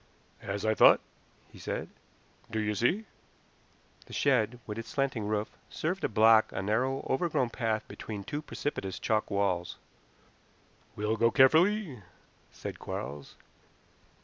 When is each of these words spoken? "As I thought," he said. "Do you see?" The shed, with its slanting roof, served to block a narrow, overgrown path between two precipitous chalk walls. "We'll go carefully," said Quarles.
"As 0.41 0.65
I 0.65 0.73
thought," 0.73 0.99
he 1.51 1.59
said. 1.59 1.87
"Do 2.49 2.59
you 2.59 2.73
see?" 2.73 3.05
The 4.07 4.13
shed, 4.13 4.57
with 4.65 4.79
its 4.79 4.89
slanting 4.89 5.27
roof, 5.27 5.55
served 5.69 6.01
to 6.01 6.09
block 6.09 6.51
a 6.51 6.63
narrow, 6.63 7.05
overgrown 7.07 7.51
path 7.51 7.87
between 7.87 8.23
two 8.23 8.41
precipitous 8.41 8.97
chalk 8.97 9.29
walls. 9.29 9.77
"We'll 10.95 11.17
go 11.17 11.29
carefully," 11.29 12.01
said 12.51 12.79
Quarles. 12.79 13.35